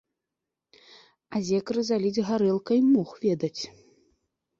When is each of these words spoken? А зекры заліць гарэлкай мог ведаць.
А 1.35 1.41
зекры 1.49 1.83
заліць 1.89 2.23
гарэлкай 2.29 2.79
мог 2.95 3.09
ведаць. 3.27 3.59